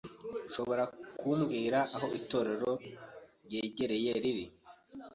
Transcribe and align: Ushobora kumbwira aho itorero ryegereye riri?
Ushobora 0.47 0.83
kumbwira 1.19 1.79
aho 1.95 2.07
itorero 2.19 2.71
ryegereye 3.45 4.11
riri? 4.23 4.45